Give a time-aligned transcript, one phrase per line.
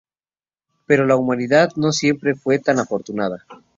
[0.87, 3.45] Pero la humanidad no siempre fue tan afortunada.